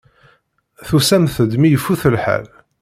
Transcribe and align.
Tusamt-d 0.87 1.51
mi 1.57 1.69
ifut 1.75 2.03
lḥal. 2.15 2.47